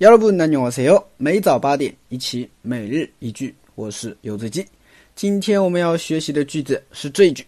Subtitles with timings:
[0.00, 1.02] 여러분 안녕하세요.
[1.16, 4.66] 每早八点一起每日一句我是游子鸡
[5.14, 7.44] 今天我们要学习的句子是这一句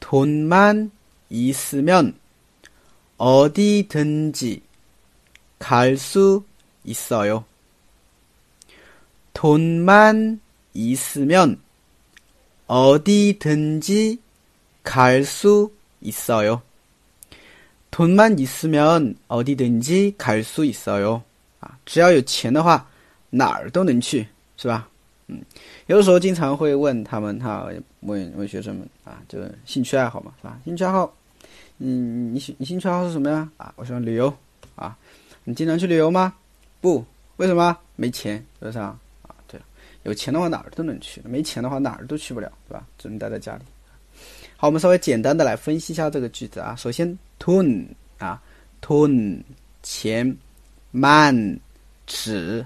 [0.00, 0.90] 돈만
[1.28, 2.14] 있으면
[3.18, 4.62] 어디든지
[5.60, 6.42] 갈 수
[6.84, 7.44] 있어요.
[9.34, 10.40] 돈만
[10.74, 11.60] 있으면
[12.66, 14.18] 어디든지
[14.82, 15.70] 갈 수
[16.00, 16.62] 있어요.
[17.94, 21.22] 돈만 있으면 어디든지 갈 수 있어요.
[21.60, 22.86] 啊，只要有钱的话，
[23.30, 24.26] 哪儿都能去，
[24.56, 24.88] 是吧？
[25.26, 25.40] 嗯，
[25.86, 27.68] 有的时候经常会问他们，哈，
[28.00, 30.58] 问问学生们啊，就是兴趣爱好嘛，是吧？
[30.64, 31.12] 兴趣爱好，
[31.76, 33.48] 你你兴趣爱好是什么呀？
[33.56, 34.32] 啊，我喜欢旅游
[34.74, 34.96] 啊。
[35.44, 35.78] 你既然
[40.02, 42.86] 有钱的话，哪儿都能去；没钱的话，哪儿都去不了，对吧？
[42.96, 43.62] 只能待在家里。
[44.56, 46.74] 好，我们稍微简单的来分析一下这个句子啊。
[46.74, 47.86] 首先 ，tun
[48.18, 48.40] 啊，
[48.80, 49.42] tun
[49.82, 50.36] 钱，
[50.90, 51.58] man
[52.06, 52.64] 纸，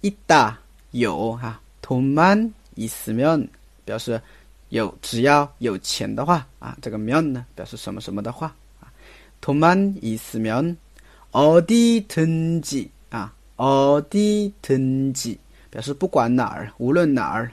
[0.00, 0.58] 一大
[0.90, 3.48] 有哈，tun man 意思面
[3.84, 4.20] 表示
[4.68, 8.92] 有，只要有钱的话啊，这个面呢表示什么什么的话啊，
[9.40, 10.76] tun man 意思面，
[11.32, 15.38] 어디든지啊，어디든지
[15.70, 17.50] 表示不管哪儿，无论哪儿，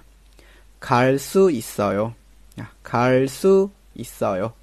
[0.81, 2.11] 갈수있어 요。
[2.57, 4.51] 啊，갈수있어 요，